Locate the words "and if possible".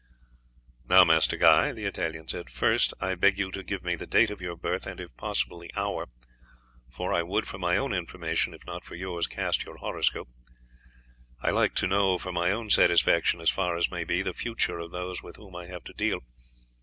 4.87-5.59